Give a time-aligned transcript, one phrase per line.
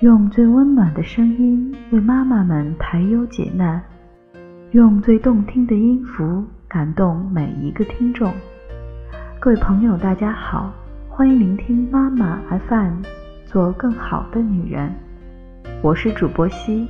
[0.00, 3.82] 用最温暖的声音为妈妈们排忧解难，
[4.70, 8.32] 用最动听的音符感动每一个听众。
[9.40, 10.72] 各位朋友，大家好，
[11.08, 13.02] 欢迎聆听妈妈 FM，
[13.44, 14.94] 做更好的女人。
[15.82, 16.86] 我是主播西。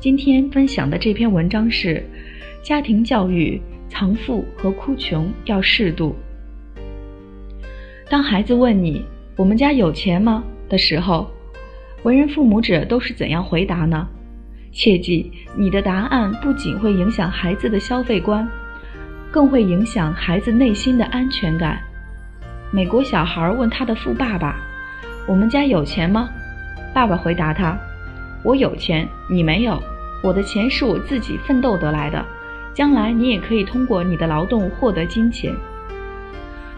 [0.00, 2.02] 今天分享的这篇文章是
[2.62, 3.60] 家庭教育。
[3.88, 6.14] 藏富和哭穷要适度。
[8.08, 9.04] 当孩子问你
[9.36, 11.30] “我们家有钱吗”的时候，
[12.02, 14.06] 为人父母者都是怎样回答呢？
[14.72, 18.48] 切记，你的答案不仅会影响孩子的消费观，
[19.30, 21.80] 更会影响孩子内心的安全感。
[22.70, 24.56] 美国小孩问他的富爸爸
[25.28, 26.28] ：“我们家有钱吗？”
[26.92, 27.78] 爸爸回答他
[28.44, 29.82] ：“我有钱，你没有。
[30.22, 32.24] 我的钱是我自己奋斗得来的。”
[32.74, 35.54] 将来你也可以通过你的劳动获得金钱。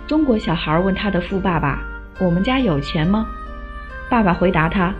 [0.07, 1.83] 中国小孩问他的富爸爸
[2.21, 3.27] ：“我们家有钱吗？”
[4.09, 4.95] 爸爸回答他：“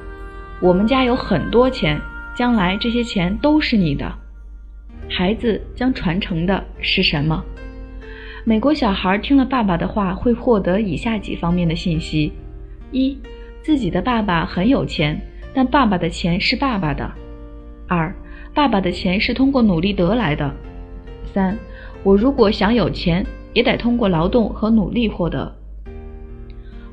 [0.59, 2.01] 我们家有很多钱，
[2.35, 4.11] 将来这些钱都是你的。”
[5.09, 7.45] 孩子将传承的是什么？
[8.45, 12.33] 美国小孩听了爸爸的话，会获得以下几方面的信息：
[12.91, 13.17] 一、
[13.63, 15.21] 自己的爸爸很有钱，
[15.55, 17.09] 但爸爸的钱是爸爸的；
[17.87, 18.13] 二、
[18.55, 20.53] 爸爸的钱是通过努力得来的。
[21.33, 21.57] 三，
[22.03, 25.53] 我如果想有钱，也得通过劳动和努力获得。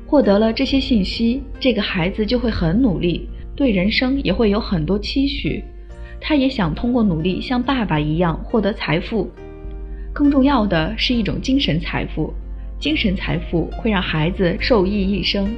[0.06, 5.62] 获得了这些信息，这个孩子就会很努力，对人生也会有很多期许。
[6.20, 9.30] 他也想通过努力像爸爸一样获得财富。
[10.12, 12.32] 更重要的是一种精神财富，
[12.78, 15.52] 精神财富会让孩子受益一生。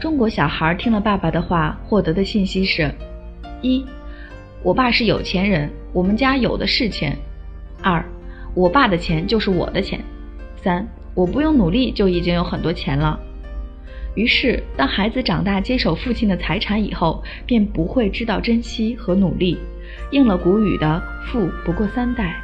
[0.00, 2.92] 中国小孩听了爸爸的话，获得的信息是：
[3.62, 3.84] 一。
[4.62, 7.16] 我爸是有钱人，我们家有的是钱。
[7.82, 8.04] 二，
[8.54, 10.00] 我爸的钱就是我的钱。
[10.56, 13.18] 三，我不用努力就已经有很多钱了。
[14.14, 19.58] 于是，当孩子长大接手父亲的财产以后，便不会知道珍惜和努力，
[20.10, 22.40] 应了古语的“富不过三代”。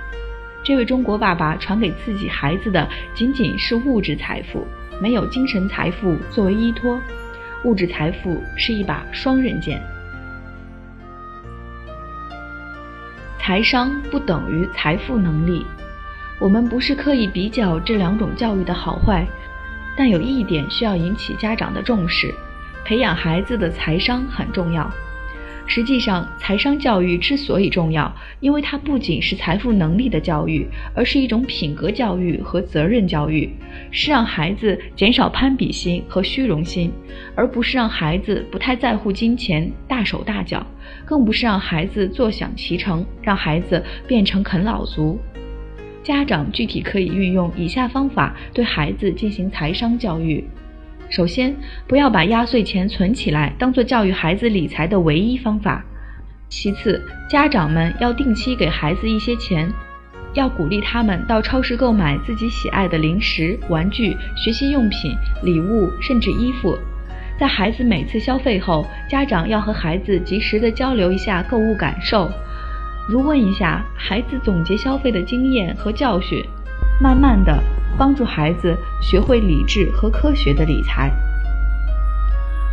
[0.62, 4.64] 这位中国爸爸传给自己孩子的仅仅是物质财富，
[5.00, 6.98] 没有精神财富作为依托。
[7.64, 9.80] 物质财富是一把双刃剑。
[13.46, 15.64] 财商不等于财富能力，
[16.40, 19.24] 我们不是刻意比较这两种教育的好坏，
[19.96, 22.34] 但有一点需要引起家长的重视：
[22.84, 24.90] 培养孩子的财商很重要。
[25.68, 33.50] 实际上，财商教育之所以重要，因为它不仅是财富能力的教育，而是一种品格教育和责任教育，
[33.90, 36.90] 是让孩子减少攀比心和虚荣心，
[37.34, 40.64] 而不是让孩子不太在乎金钱、大手大脚，
[41.04, 45.18] 更不是让孩子坐享其成，让孩子变成啃老族。
[46.02, 50.44] 家长具体可以运用以下方法对孩子进行财商教育。
[51.08, 51.54] 首先，
[51.86, 55.84] 不要把压岁钱存起来当做教育孩子理财的唯一方法。
[56.48, 59.68] 其次，家长们要定期给孩子一些钱，
[60.34, 65.12] 要鼓励他们到超市购买自己喜爱的零食、玩具、学习用品、
[65.42, 66.76] 礼物，甚至衣服。
[67.38, 72.30] 在孩子每次消费后，家长要和孩子及时的交流一下购物感受，
[73.08, 76.42] 如问一下孩子总结消费的经验和教训，
[77.00, 77.62] 慢慢的。
[77.98, 81.10] 帮助孩子学会理智和科学的理财。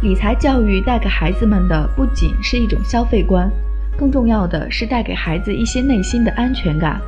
[0.01, 3.49] 理财教育带给孩子们的不仅是一种消费观，
[3.97, 6.99] 更重要的是带给孩子一些内心的安全感。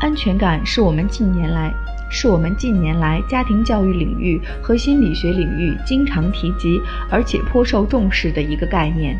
[0.00, 1.72] 安全感是我们近年来
[2.10, 9.16] 是我们近年来家庭教育领域和心理学领域经常提及而且颇受重视的一个概念。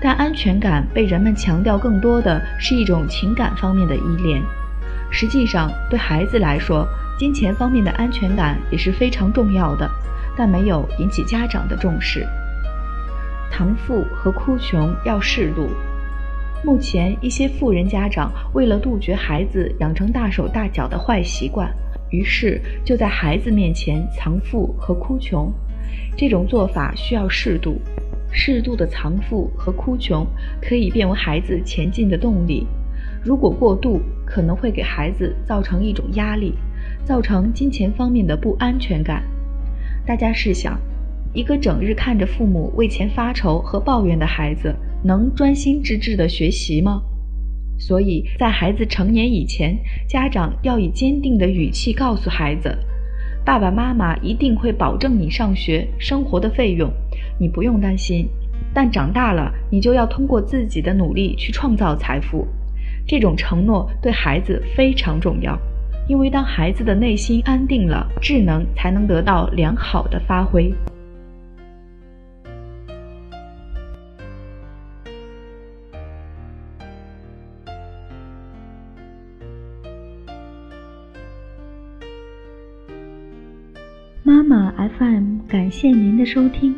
[0.00, 4.40] 但安全感被人们强调更多的是一种情感方面的依恋。
[5.10, 9.88] 实际上，对孩子来说，金钱方面的安全感也是非常重要的，
[10.36, 12.26] 但没有引起家长的重视。
[13.50, 15.68] 藏富和哭穷要适度。
[16.64, 21.68] 目前一些富人家长为了杜绝孩子养成大手大脚的坏习惯，
[22.10, 25.52] 于是就在孩子面前藏富和哭穷。
[26.16, 27.80] 这种做法需要适度，
[28.30, 30.26] 适度的藏富和哭穷
[30.60, 32.66] 可以变为孩子前进的动力。
[33.24, 36.54] 如果过度，可能会给孩子造成一种压力。
[37.04, 39.22] 造成金钱方面的不安全感。
[40.06, 40.78] 大家试想，
[41.32, 47.02] 一个整日看着父母为钱发愁和抱怨的孩子，能专心致志地学习吗？
[47.78, 49.76] 所以在孩子成年以前，
[50.06, 52.78] 家长要以坚定的语气告诉孩子
[53.44, 56.88] ：“爸爸妈妈一定会保证你上学生活的费用，
[57.38, 58.28] 你不用担心。
[58.72, 62.46] 但长大了，你就要通过自己的努力去创造财富。”
[63.04, 65.58] 这种承诺对孩子非常重要。
[66.12, 70.70] 因为当孩子的内心安定了，智能才能得到良好的发挥。
[84.22, 86.74] 妈妈 FM，感谢您的收听。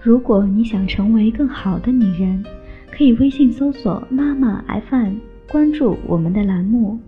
[0.00, 2.42] 如果你想成为更好的女人，
[2.90, 5.16] 可以微信搜索“妈妈 FM”，
[5.50, 6.98] 关注我们的栏目。